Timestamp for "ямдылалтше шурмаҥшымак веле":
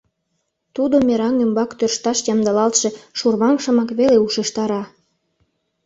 2.33-4.17